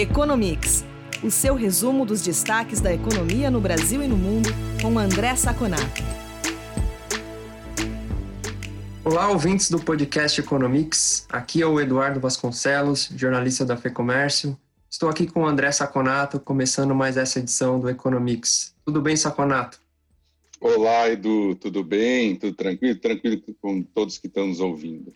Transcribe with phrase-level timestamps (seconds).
[0.00, 0.84] Economics,
[1.24, 4.48] o seu resumo dos destaques da economia no Brasil e no mundo,
[4.80, 6.04] com André Saconato.
[9.04, 11.26] Olá, ouvintes do podcast Economics.
[11.28, 14.56] Aqui é o Eduardo Vasconcelos, jornalista da FEComércio.
[14.88, 18.72] Estou aqui com o André Saconato, começando mais essa edição do Economics.
[18.84, 19.80] Tudo bem, Saconato?
[20.60, 22.36] Olá, Edu, tudo bem?
[22.36, 22.94] Tudo tranquilo?
[23.00, 25.12] Tranquilo com todos que estão nos ouvindo.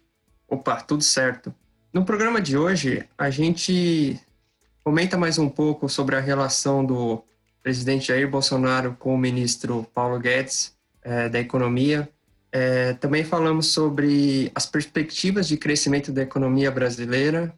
[0.49, 1.55] Opa, tudo certo.
[1.93, 4.21] No programa de hoje, a gente
[4.85, 7.23] comenta mais um pouco sobre a relação do
[7.63, 12.09] presidente Jair Bolsonaro com o ministro Paulo Guedes é, da Economia.
[12.51, 17.55] É, também falamos sobre as perspectivas de crescimento da economia brasileira,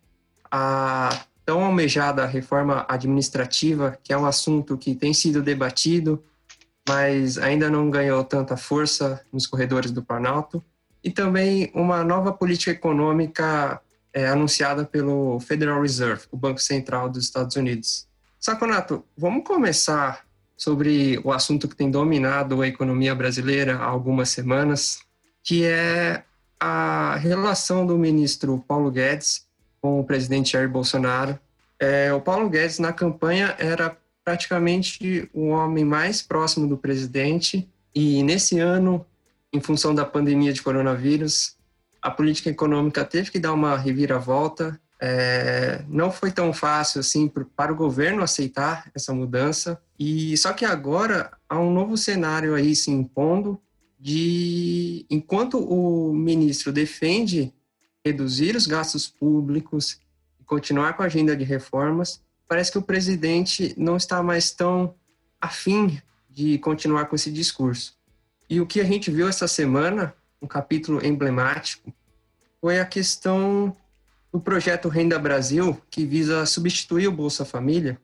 [0.50, 6.22] a tão almejada reforma administrativa, que é um assunto que tem sido debatido
[6.88, 10.62] mas ainda não ganhou tanta força nos corredores do Planalto.
[11.02, 13.80] E também uma nova política econômica
[14.14, 18.06] é, anunciada pelo Federal Reserve, o Banco Central dos Estados Unidos.
[18.38, 20.24] Saconato, vamos começar
[20.56, 25.00] sobre o assunto que tem dominado a economia brasileira há algumas semanas,
[25.42, 26.22] que é
[26.60, 29.46] a relação do ministro Paulo Guedes
[29.80, 31.38] com o presidente Jair Bolsonaro.
[31.78, 37.68] É, o Paulo Guedes, na campanha, era praticamente o homem mais próximo do presidente.
[37.94, 39.04] E nesse ano,
[39.52, 41.56] em função da pandemia de coronavírus,
[42.04, 44.78] a política econômica teve que dar uma reviravolta.
[45.00, 49.80] É, não foi tão fácil assim para o governo aceitar essa mudança.
[49.98, 53.58] E só que agora há um novo cenário aí se impondo
[53.98, 57.54] de enquanto o ministro defende
[58.04, 59.98] reduzir os gastos públicos
[60.38, 64.94] e continuar com a agenda de reformas, parece que o presidente não está mais tão
[65.40, 67.96] afim de continuar com esse discurso.
[68.50, 70.14] E o que a gente viu essa semana,
[70.44, 71.92] um capítulo emblemático,
[72.60, 73.74] foi a questão
[74.32, 77.98] do projeto Renda Brasil, que visa substituir o Bolsa Família.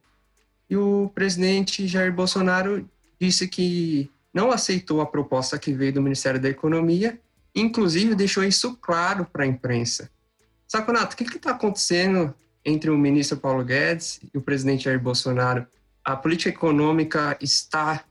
[0.69, 2.89] E o presidente Jair Bolsonaro
[3.21, 7.21] disse que não aceitou a proposta que veio do Ministério da Economia,
[7.55, 10.11] inclusive deixou isso claro para a imprensa.
[10.67, 12.33] Saconato, o que está acontecendo
[12.65, 15.67] entre o ministro Paulo Guedes e o presidente Jair Bolsonaro,
[16.05, 18.05] a política econômica está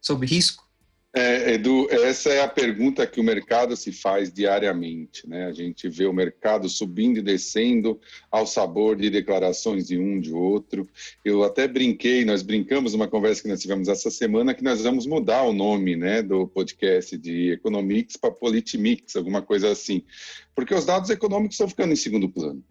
[0.00, 0.68] sob risco?
[1.14, 5.28] É, Edu, essa é a pergunta que o mercado se faz diariamente.
[5.28, 5.44] Né?
[5.44, 8.00] A gente vê o mercado subindo e descendo
[8.30, 10.88] ao sabor de declarações de um, de outro.
[11.22, 15.06] Eu até brinquei, nós brincamos numa conversa que nós tivemos essa semana que nós vamos
[15.06, 20.02] mudar o nome né, do podcast de Economics para Politimix, alguma coisa assim.
[20.54, 22.64] Porque os dados econômicos estão ficando em segundo plano.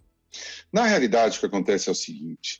[0.73, 2.59] Na realidade, o que acontece é o seguinte: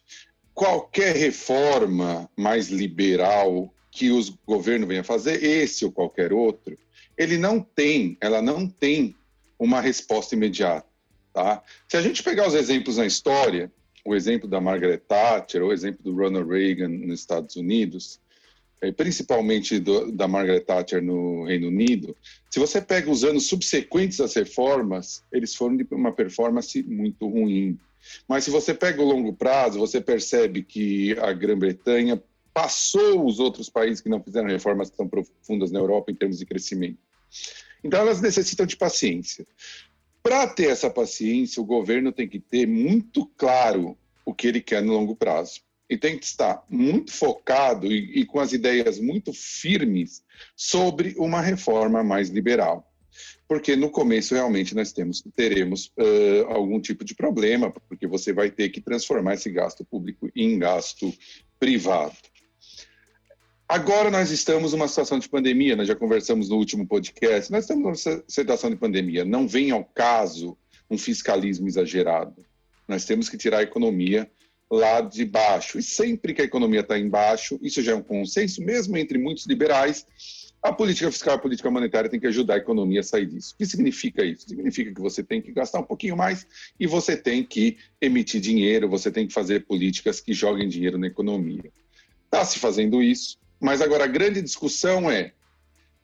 [0.54, 6.78] qualquer reforma mais liberal que o governo venha fazer, esse ou qualquer outro,
[7.18, 9.16] ele não tem, ela não tem
[9.60, 10.88] uma resposta imediata.
[11.34, 11.62] Tá?
[11.88, 13.72] Se a gente pegar os exemplos na história,
[14.04, 18.20] o exemplo da Margaret Thatcher, o exemplo do Ronald Reagan nos Estados Unidos,
[18.82, 22.16] é, principalmente do, da Margaret Thatcher no Reino Unido,
[22.50, 27.78] se você pega os anos subsequentes às reformas, eles foram de uma performance muito ruim.
[28.28, 32.22] Mas se você pega o longo prazo, você percebe que a Grã-Bretanha
[32.54, 36.46] passou os outros países que não fizeram reformas tão profundas na Europa em termos de
[36.46, 37.00] crescimento.
[37.84, 39.46] Então, elas necessitam de paciência.
[40.22, 44.82] Para ter essa paciência, o governo tem que ter muito claro o que ele quer
[44.82, 49.34] no longo prazo e tem que estar muito focado e, e, com as ideias muito
[49.34, 50.24] firmes
[50.56, 52.88] sobre uma reforma mais liberal.
[53.46, 58.50] Porque no começo realmente nós temos, teremos uh, algum tipo de problema, porque você vai
[58.50, 61.14] ter que transformar esse gasto público em gasto
[61.60, 62.16] privado.
[63.72, 68.04] Agora nós estamos numa situação de pandemia, nós já conversamos no último podcast, nós estamos
[68.04, 69.24] numa situação de pandemia.
[69.24, 70.58] Não vem ao caso
[70.90, 72.46] um fiscalismo exagerado.
[72.86, 74.30] Nós temos que tirar a economia
[74.70, 75.80] lá de baixo.
[75.80, 79.48] E sempre que a economia está embaixo, isso já é um consenso, mesmo entre muitos
[79.48, 80.06] liberais,
[80.62, 83.54] a política fiscal e a política monetária tem que ajudar a economia a sair disso.
[83.54, 84.50] O que significa isso?
[84.50, 86.46] Significa que você tem que gastar um pouquinho mais
[86.78, 91.08] e você tem que emitir dinheiro, você tem que fazer políticas que joguem dinheiro na
[91.08, 91.72] economia.
[92.26, 95.34] Está se fazendo isso, mas agora a grande discussão é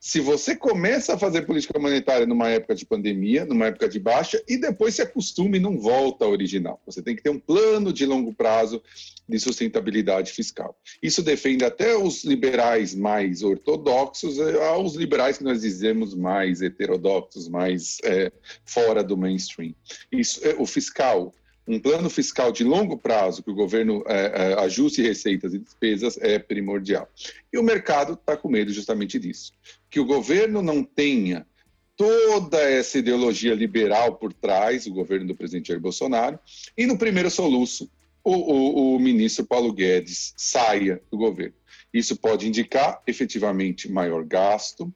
[0.00, 4.40] se você começa a fazer política monetária numa época de pandemia, numa época de baixa,
[4.46, 6.80] e depois se acostuma e não volta ao original.
[6.86, 8.80] Você tem que ter um plano de longo prazo
[9.28, 10.78] de sustentabilidade fiscal.
[11.02, 17.48] Isso defende até os liberais mais ortodoxos eh, aos liberais que nós dizemos mais heterodoxos,
[17.48, 18.32] mais é,
[18.64, 19.74] fora do mainstream.
[20.12, 21.34] Isso, é, o fiscal
[21.68, 26.18] um plano fiscal de longo prazo, que o governo é, é, ajuste receitas e despesas,
[26.22, 27.06] é primordial.
[27.52, 29.52] E o mercado está com medo justamente disso.
[29.90, 31.46] Que o governo não tenha
[31.94, 36.38] toda essa ideologia liberal por trás, o governo do presidente Jair Bolsonaro,
[36.76, 37.90] e no primeiro soluço,
[38.24, 41.54] o, o, o ministro Paulo Guedes saia do governo.
[41.92, 44.90] Isso pode indicar efetivamente maior gasto,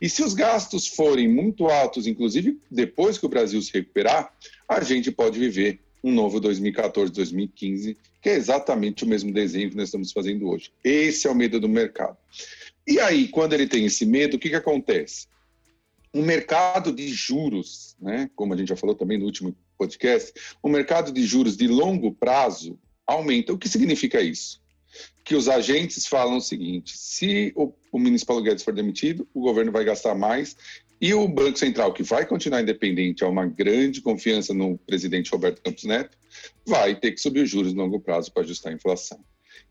[0.00, 4.32] e se os gastos forem muito altos, inclusive depois que o Brasil se recuperar,
[4.68, 9.76] a gente pode viver um novo 2014, 2015, que é exatamente o mesmo desenho que
[9.76, 10.72] nós estamos fazendo hoje.
[10.82, 12.16] Esse é o medo do mercado.
[12.86, 15.26] E aí, quando ele tem esse medo, o que, que acontece?
[16.12, 20.68] O mercado de juros, né, como a gente já falou também no último podcast, o
[20.68, 23.52] mercado de juros de longo prazo aumenta.
[23.52, 24.60] O que significa isso?
[25.22, 29.42] Que os agentes falam o seguinte: se o, o ministro Paulo Guedes for demitido, o
[29.42, 30.56] governo vai gastar mais
[31.00, 35.62] e o Banco Central, que vai continuar independente, há uma grande confiança no presidente Roberto
[35.62, 36.16] Campos Neto,
[36.66, 39.20] vai ter que subir os juros no longo prazo para ajustar a inflação.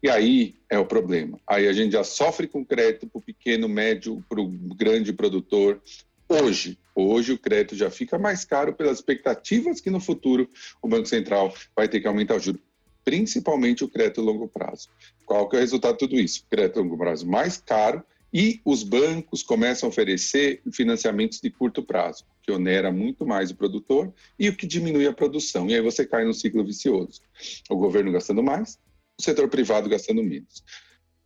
[0.02, 1.40] E aí é o problema.
[1.46, 5.82] Aí a gente já sofre com crédito para o pequeno, médio, para o grande produtor,
[6.30, 6.78] hoje.
[6.96, 10.50] Hoje o crédito já fica mais caro pelas expectativas que no futuro
[10.82, 12.60] o Banco Central vai ter que aumentar o juro,
[13.04, 14.90] principalmente o crédito a longo prazo.
[15.26, 16.46] Qual que é o resultado de tudo isso?
[16.50, 18.04] Crédito a longo prazo mais caro
[18.34, 23.56] e os bancos começam a oferecer financiamentos de curto prazo, que onera muito mais o
[23.56, 25.68] produtor e o que diminui a produção.
[25.68, 27.22] E aí você cai num ciclo vicioso.
[27.70, 28.78] O governo gastando mais,
[29.20, 30.64] o setor privado gastando menos.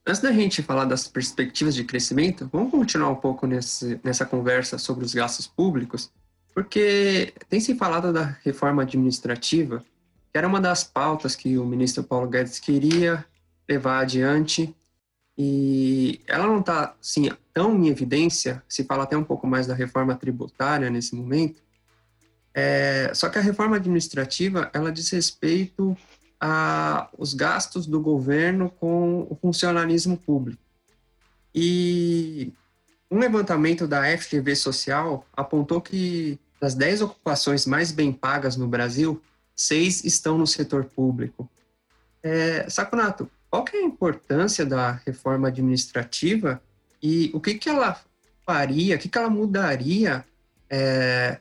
[0.06, 4.78] Antes da gente falar das perspectivas de crescimento, vamos continuar um pouco nesse, nessa conversa
[4.80, 6.12] sobre os gastos públicos,
[6.56, 9.84] porque tem se falado da reforma administrativa,
[10.32, 13.24] que era uma das pautas que o ministro Paulo Guedes queria
[13.70, 14.74] levar adiante,
[15.44, 19.74] e ela não está assim, tão em evidência, se fala até um pouco mais da
[19.74, 21.64] reforma tributária nesse momento,
[22.54, 25.98] é, só que a reforma administrativa ela diz respeito
[26.40, 30.62] a, os gastos do governo com o funcionalismo público.
[31.56, 32.54] E
[33.10, 39.20] um levantamento da FGV Social apontou que das 10 ocupações mais bem pagas no Brasil,
[39.56, 41.50] seis estão no setor público.
[42.22, 46.64] É, Saconato, qual é a importância da reforma administrativa
[47.04, 48.02] e o que, que ela
[48.46, 50.24] faria, o que, que ela mudaria
[50.70, 51.38] é,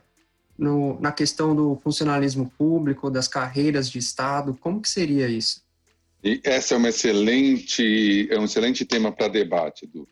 [0.57, 4.57] no, na questão do funcionalismo público, das carreiras de Estado?
[4.59, 5.63] Como que seria isso?
[6.21, 10.05] E essa é uma excelente, é um excelente tema para debate, Edu.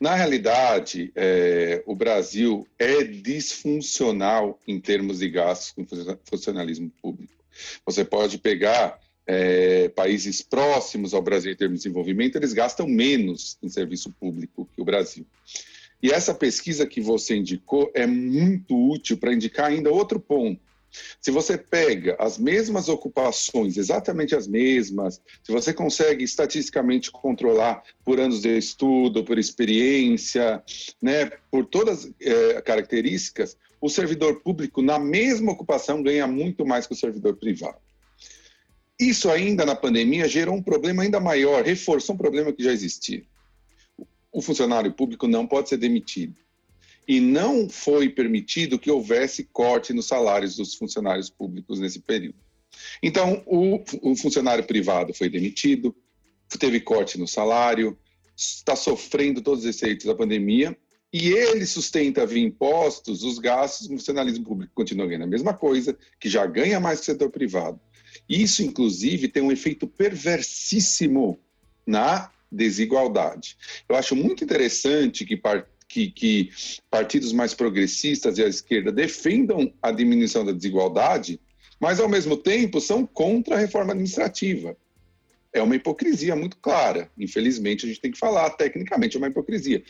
[0.00, 5.84] Na realidade, é, o Brasil é disfuncional em termos de gastos com
[6.24, 7.34] funcionalismo público.
[7.84, 13.58] Você pode pegar é, países próximos ao Brasil em termos de desenvolvimento, eles gastam menos
[13.62, 15.26] em serviço público que o Brasil.
[16.02, 20.60] E essa pesquisa que você indicou é muito útil para indicar ainda outro ponto.
[21.20, 28.20] Se você pega as mesmas ocupações, exatamente as mesmas, se você consegue estatisticamente controlar por
[28.20, 30.62] anos de estudo, por experiência,
[31.02, 36.86] né, por todas as é, características, o servidor público, na mesma ocupação, ganha muito mais
[36.86, 37.78] que o servidor privado.
[38.98, 43.24] Isso ainda na pandemia gerou um problema ainda maior, reforçou um problema que já existia
[44.34, 46.34] o funcionário público não pode ser demitido.
[47.06, 52.38] E não foi permitido que houvesse corte nos salários dos funcionários públicos nesse período.
[53.00, 55.94] Então, o, o funcionário privado foi demitido,
[56.58, 57.96] teve corte no salário,
[58.36, 60.76] está sofrendo todos os efeitos da pandemia
[61.12, 65.96] e ele sustenta via impostos os gastos do funcionalismo público continua ganhando a mesma coisa,
[66.18, 67.78] que já ganha mais que o setor privado.
[68.28, 71.38] Isso, inclusive, tem um efeito perversíssimo
[71.86, 73.56] na desigualdade.
[73.88, 75.40] Eu acho muito interessante que,
[75.88, 76.50] que, que
[76.90, 81.40] partidos mais progressistas e a esquerda defendam a diminuição da desigualdade,
[81.78, 84.76] mas, ao mesmo tempo, são contra a reforma administrativa.
[85.52, 87.10] É uma hipocrisia muito clara.
[87.18, 89.82] Infelizmente, a gente tem que falar, tecnicamente, é uma hipocrisia.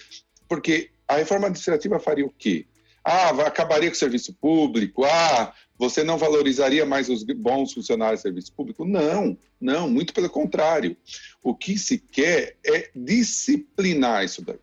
[0.49, 2.67] Porque a reforma administrativa faria o quê?
[3.05, 5.05] Ah, acabaria com o serviço público.
[5.05, 5.55] Ah,
[5.89, 8.85] você não valorizaria mais os bons funcionários do serviço público?
[8.85, 10.97] Não, não, muito pelo contrário.
[11.43, 14.59] O que se quer é disciplinar isso daí.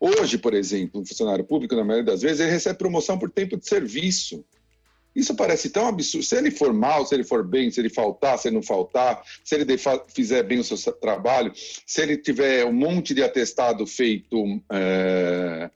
[0.00, 3.56] Hoje, por exemplo, um funcionário público, na maioria das vezes, ele recebe promoção por tempo
[3.56, 4.44] de serviço.
[5.14, 6.24] Isso parece tão absurdo.
[6.24, 9.22] Se ele for mal, se ele for bem, se ele faltar, se ele não faltar,
[9.44, 9.66] se ele
[10.14, 15.70] fizer bem o seu trabalho, se ele tiver um monte de atestado feito é,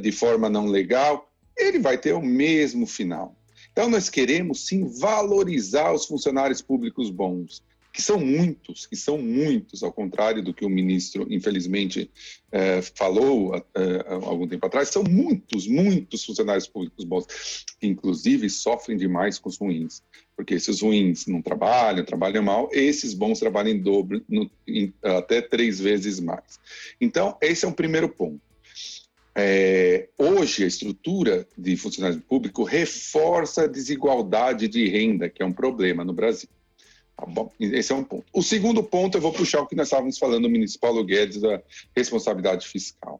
[0.00, 3.36] de forma não legal, ele vai ter o mesmo final.
[3.80, 9.82] Então, nós queremos sim valorizar os funcionários públicos bons, que são muitos, que são muitos,
[9.82, 12.10] ao contrário do que o ministro, infelizmente,
[12.52, 17.26] eh, falou eh, há algum tempo atrás, são muitos, muitos funcionários públicos bons,
[17.80, 20.02] que inclusive sofrem demais com os ruins,
[20.36, 24.92] porque se os ruins não trabalham, trabalham mal, esses bons trabalham em dobro, no, em,
[25.02, 26.60] até três vezes mais.
[27.00, 28.49] Então, esse é um primeiro ponto.
[29.42, 35.52] É, hoje, a estrutura de funcionário público reforça a desigualdade de renda, que é um
[35.52, 36.48] problema no Brasil.
[37.16, 37.50] Tá bom?
[37.58, 38.26] Esse é um ponto.
[38.34, 41.40] O segundo ponto, eu vou puxar o que nós estávamos falando, o ministro Paulo Guedes,
[41.40, 41.62] da
[41.96, 43.18] responsabilidade fiscal.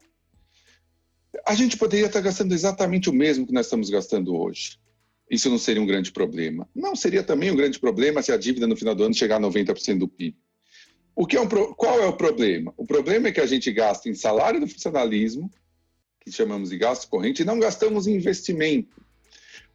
[1.46, 4.78] A gente poderia estar gastando exatamente o mesmo que nós estamos gastando hoje.
[5.30, 6.68] Isso não seria um grande problema.
[6.74, 9.40] Não seria também um grande problema se a dívida no final do ano chegar a
[9.40, 10.36] 90% do PIB.
[11.14, 11.48] O que é um.
[11.48, 12.74] Qual é o problema?
[12.76, 15.50] O problema é que a gente gasta em salário do funcionalismo,
[16.20, 19.00] que chamamos de gasto corrente, não gastamos em investimento.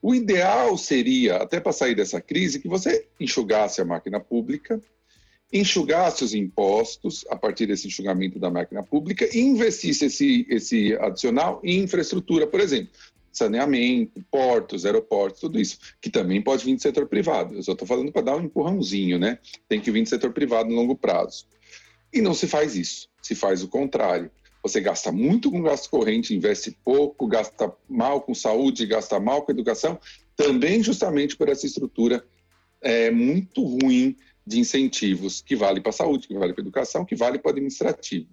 [0.01, 4.79] O ideal seria, até para sair dessa crise, que você enxugasse a máquina pública,
[5.51, 11.61] enxugasse os impostos a partir desse enxugamento da máquina pública e investisse esse, esse adicional
[11.63, 12.91] em infraestrutura, por exemplo,
[13.31, 17.55] saneamento, portos, aeroportos, tudo isso, que também pode vir do setor privado.
[17.55, 19.39] Eu só estou falando para dar um empurrãozinho, né?
[19.67, 21.45] Tem que vir do setor privado no longo prazo.
[22.13, 24.31] E não se faz isso, se faz o contrário.
[24.65, 29.51] Você gasta muito com gasto corrente, investe pouco, gasta mal com saúde, gasta mal com
[29.51, 29.99] educação,
[30.35, 32.25] também justamente por essa estrutura
[32.81, 37.05] é, muito ruim de incentivos que vale para a saúde, que vale para a educação,
[37.05, 38.25] que vale para o administrativo.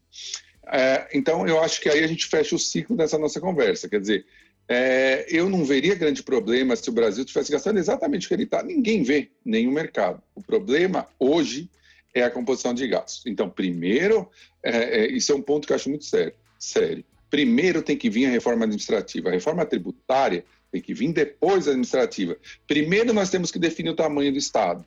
[0.69, 3.87] É, então, eu acho que aí a gente fecha o ciclo dessa nossa conversa.
[3.87, 4.25] Quer dizer,
[4.67, 8.45] é, eu não veria grande problema se o Brasil estivesse gastando exatamente o que ele
[8.45, 8.63] está.
[8.63, 10.23] Ninguém vê, nem o mercado.
[10.35, 11.69] O problema hoje
[12.15, 13.27] é a composição de gastos.
[13.27, 14.31] Então, primeiro,
[14.63, 17.05] é, é, isso é um ponto que eu acho muito sério, sério.
[17.31, 19.29] Primeiro tem que vir a reforma administrativa.
[19.29, 22.37] A reforma tributária tem que vir depois da administrativa.
[22.67, 24.85] Primeiro nós temos que definir o tamanho do Estado.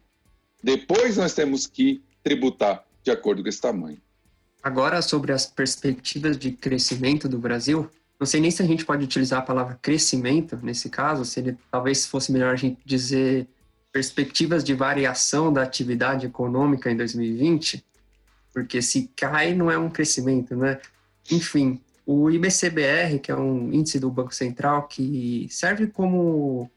[0.63, 3.97] Depois nós temos que tributar de acordo com esse tamanho.
[4.63, 7.87] Agora, sobre as perspectivas de crescimento do Brasil,
[8.19, 11.57] não sei nem se a gente pode utilizar a palavra crescimento nesse caso, se ele,
[11.69, 13.47] talvez fosse melhor a gente dizer
[13.91, 17.85] perspectivas de variação da atividade econômica em 2020,
[18.55, 20.79] porque se cai não é um crescimento, né?
[21.29, 26.71] Enfim, o IBCBR, que é um índice do Banco Central que serve como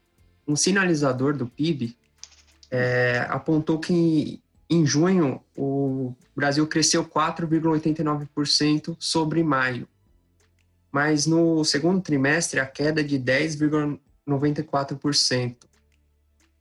[0.45, 1.95] um sinalizador do PIB,
[2.69, 9.87] é, apontou que em junho o Brasil cresceu 4,89% sobre maio,
[10.91, 15.55] mas no segundo trimestre a queda é de 10,94%.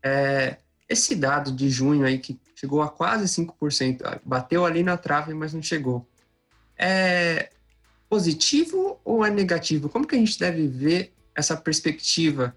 [0.00, 0.58] É,
[0.88, 5.54] esse dado de junho aí, que chegou a quase 5%, bateu ali na trave, mas
[5.54, 6.04] não chegou.
[6.76, 7.50] É
[8.08, 9.88] positivo ou é negativo?
[9.88, 12.56] Como que a gente deve ver essa perspectiva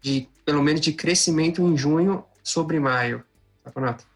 [0.00, 3.24] de, pelo menos, de crescimento em junho sobre maio?
[3.64, 4.06] Saconato?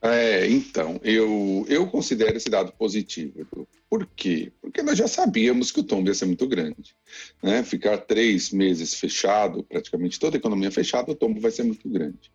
[0.00, 3.46] É, então, eu, eu considero esse dado positivo.
[3.90, 4.50] Por quê?
[4.62, 6.96] Porque nós já sabíamos que o tombo ia ser muito grande.
[7.42, 7.62] Né?
[7.62, 12.30] Ficar três meses fechado, praticamente toda a economia fechada, o tombo vai ser muito grande.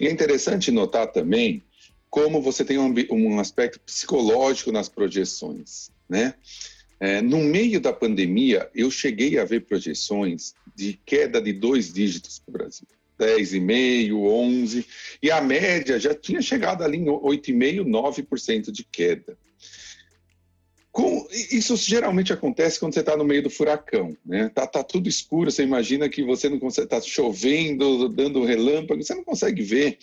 [0.00, 1.62] E é interessante notar também
[2.14, 5.90] como você tem um, um aspecto psicológico nas projeções.
[6.08, 6.34] Né?
[7.00, 12.38] É, no meio da pandemia, eu cheguei a ver projeções de queda de dois dígitos
[12.38, 12.86] para o Brasil.
[13.18, 14.86] 10,5%, 11%,
[15.20, 19.36] e a média já tinha chegado ali em 8,5%, 9% de queda.
[20.92, 24.48] Com, isso geralmente acontece quando você está no meio do furacão, né?
[24.54, 29.16] Tá, tá, tudo escuro, você imagina que você não consegue, tá chovendo, dando relâmpago, você
[29.16, 29.98] não consegue ver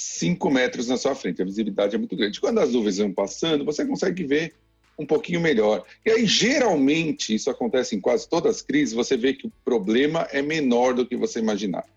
[0.00, 2.40] 5 metros na sua frente, a visibilidade é muito grande.
[2.40, 4.54] Quando as nuvens vão passando, você consegue ver
[4.96, 5.84] um pouquinho melhor.
[6.06, 10.28] E aí, geralmente, isso acontece em quase todas as crises, você vê que o problema
[10.30, 11.88] é menor do que você imaginava.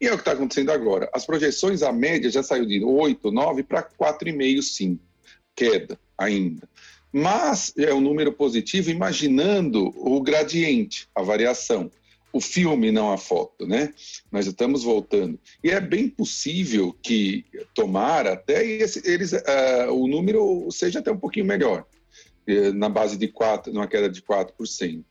[0.00, 1.08] E é o que está acontecendo agora.
[1.14, 5.02] As projeções, a média já saiu de 8, 9 para 4,5, 5.
[5.54, 6.68] Queda ainda.
[7.12, 11.88] Mas é um número positivo, imaginando o gradiente, a variação.
[12.38, 13.92] O filme, não a foto, né?
[14.30, 15.40] Nós estamos voltando.
[15.64, 21.18] E é bem possível que, tomara, até esse, eles, uh, o número seja até um
[21.18, 21.84] pouquinho melhor,
[22.48, 25.04] uh, na base de 4, numa queda de 4%.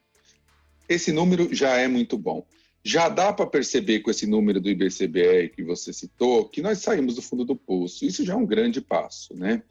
[0.88, 2.48] Esse número já é muito bom.
[2.88, 7.16] Já dá para perceber com esse número do IBCBR que você citou que nós saímos
[7.16, 8.06] do fundo do poço.
[8.06, 9.62] Isso já é um grande passo, né?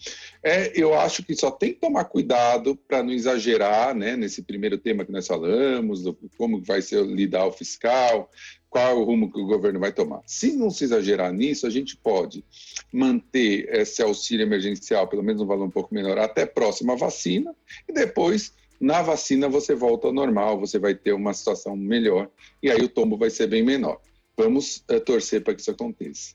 [0.42, 4.16] É, eu acho que só tem que tomar cuidado para não exagerar, né?
[4.16, 8.30] Nesse primeiro tema que nós falamos, do, como vai ser lidar o fiscal,
[8.68, 10.20] qual é o rumo que o governo vai tomar.
[10.26, 12.44] Se não se exagerar nisso, a gente pode
[12.92, 17.56] manter esse auxílio emergencial, pelo menos um valor um pouco menor, até próxima vacina,
[17.88, 22.28] e depois na vacina você volta ao normal, você vai ter uma situação melhor
[22.62, 24.00] e aí o tombo vai ser bem menor.
[24.36, 26.34] Vamos é, torcer para que isso aconteça.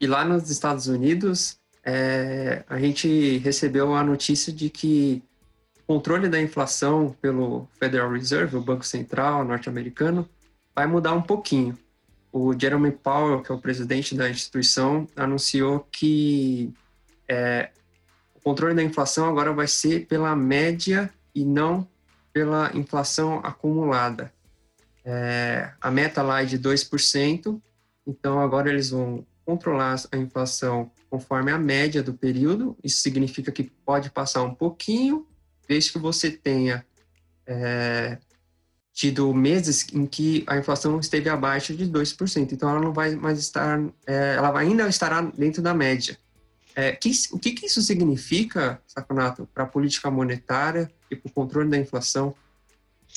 [0.00, 5.22] E lá nos Estados Unidos, é, a gente recebeu a notícia de que
[5.86, 10.28] o controle da inflação pelo Federal Reserve, o Banco Central norte-americano,
[10.74, 11.78] vai mudar um pouquinho.
[12.30, 16.72] O Jeremy Powell, que é o presidente da instituição, anunciou que
[17.26, 17.70] é,
[18.34, 21.86] o controle da inflação agora vai ser pela média e não
[22.32, 24.32] pela inflação acumulada.
[25.04, 27.60] É, a meta lá é de 2%,
[28.06, 32.76] então agora eles vão controlar a inflação conforme a média do período.
[32.82, 35.26] Isso significa que pode passar um pouquinho,
[35.66, 36.84] desde que você tenha
[37.46, 38.18] é,
[38.92, 42.52] tido meses em que a inflação esteve abaixo de 2%.
[42.52, 46.18] Então, ela não vai mais estar, é, ela ainda estará dentro da média.
[46.78, 51.32] É, que, o que, que, isso significa, Saconato, para a política monetária e para o
[51.32, 52.32] controle da inflação?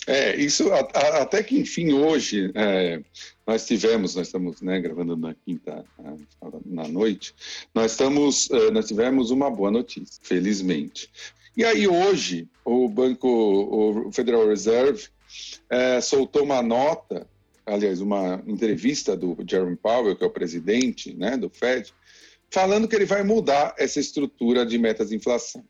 [0.08, 3.03] É, isso até que enfim hoje é,
[3.46, 5.86] nós tivemos, nós estamos né, gravando na quinta
[6.65, 7.36] na noite,
[7.72, 11.08] nós estamos, é, nós tivemos uma boa notícia, felizmente.
[11.56, 15.08] E aí hoje o banco, o Federal Reserve
[15.70, 17.27] é, soltou uma nota,
[17.63, 21.94] aliás, uma entrevista do Jerome Powell, que é o presidente né, do Fed,
[22.51, 25.63] falando que ele vai mudar essa estrutura de metas de inflação.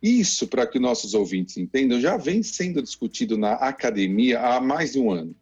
[0.00, 5.00] Isso, para que nossos ouvintes entendam, já vem sendo discutido na academia há mais de
[5.00, 5.34] um ano.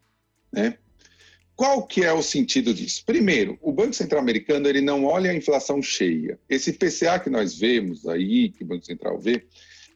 [0.50, 0.78] Né?
[1.54, 3.02] Qual que é o sentido disso?
[3.04, 6.38] Primeiro, o Banco Central americano ele não olha a inflação cheia.
[6.48, 9.44] Esse IPCA que nós vemos aí, que o Banco Central vê,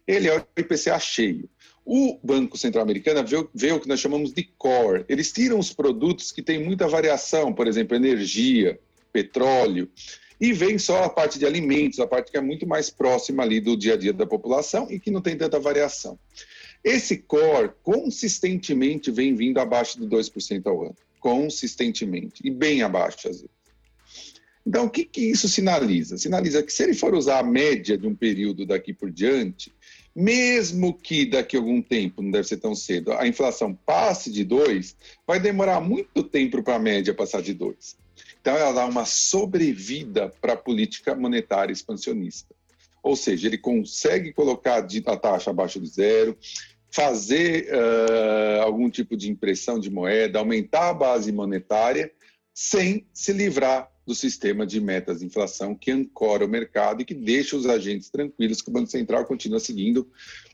[0.06, 1.48] ele é o IPCA cheio.
[1.84, 5.06] O Banco Central americano vê, vê, o que nós chamamos de core.
[5.08, 8.78] Eles tiram os produtos que têm muita variação, por exemplo, energia,
[9.12, 9.90] petróleo,
[10.40, 13.60] e vem só a parte de alimentos, a parte que é muito mais próxima ali
[13.60, 16.18] do dia a dia da população e que não tem tanta variação.
[16.82, 23.42] Esse core consistentemente vem vindo abaixo de 2% ao ano, consistentemente, e bem abaixo às
[23.42, 23.60] vezes.
[24.66, 26.16] Então, o que, que isso sinaliza?
[26.16, 29.72] Sinaliza que se ele for usar a média de um período daqui por diante,
[30.14, 34.44] mesmo que daqui a algum tempo, não deve ser tão cedo, a inflação passe de
[34.44, 37.96] 2, vai demorar muito tempo para a média passar de 2.
[38.40, 42.54] Então, ela dá uma sobrevida para a política monetária expansionista.
[43.02, 46.36] Ou seja, ele consegue colocar a taxa abaixo de zero,
[46.90, 52.12] fazer uh, algum tipo de impressão de moeda, aumentar a base monetária,
[52.52, 57.14] sem se livrar do sistema de metas de inflação que ancora o mercado e que
[57.14, 60.10] deixa os agentes tranquilos que o Banco Central continua seguindo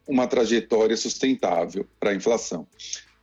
[0.07, 2.67] uma trajetória sustentável para a inflação.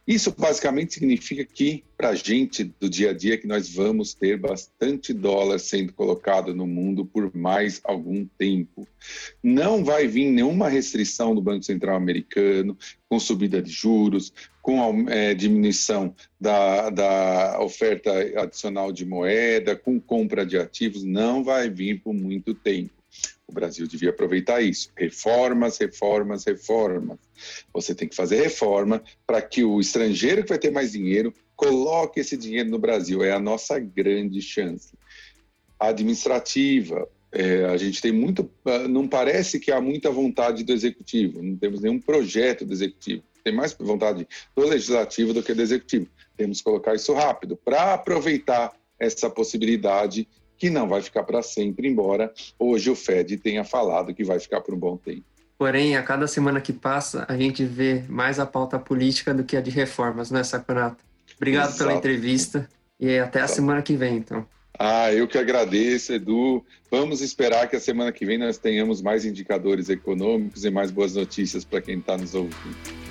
[0.06, 4.38] Isso basicamente significa que, para a gente do dia a dia, que nós vamos ter
[4.38, 8.86] bastante dólar sendo colocado no mundo por mais algum tempo.
[9.42, 15.34] Não vai vir nenhuma restrição do Banco Central americano com subida de juros, com é,
[15.34, 18.12] diminuição da, da oferta
[18.42, 23.03] adicional de moeda, com compra de ativos, não vai vir por muito tempo.
[23.48, 24.90] O Brasil devia aproveitar isso.
[24.96, 27.20] Reformas, reformas, reformas.
[27.74, 32.20] Você tem que fazer reforma para que o estrangeiro que vai ter mais dinheiro coloque
[32.20, 33.24] esse dinheiro no Brasil.
[33.24, 34.94] É a nossa grande chance.
[35.80, 38.50] administrativa, é, a gente tem muito.
[38.64, 43.24] Ah, não parece que há muita vontade do executivo, não temos nenhum projeto do executivo.
[43.44, 46.08] Tem mais vontade do legislativo do que do executivo.
[46.38, 50.28] Temos que colocar isso rápido para aproveitar essa possibilidade
[50.64, 54.62] que não vai ficar para sempre, embora hoje o Fed tenha falado que vai ficar
[54.62, 55.26] por um bom tempo.
[55.58, 59.58] Porém, a cada semana que passa, a gente vê mais a pauta política do que
[59.58, 61.04] a de reformas, né, Saconato?
[61.36, 61.80] Obrigado Exato.
[61.80, 64.46] pela entrevista e até a semana que vem, então.
[64.80, 66.64] Ah, eu que agradeço, Edu.
[66.90, 71.14] Vamos esperar que a semana que vem nós tenhamos mais indicadores econômicos e mais boas
[71.14, 73.03] notícias para quem está nos ouvindo.